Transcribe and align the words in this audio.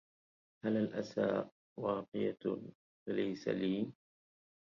هل 0.65 0.77
الأسى 0.77 1.45
واقيه 1.79 2.37
فليس 3.07 3.47
لي 3.47 3.91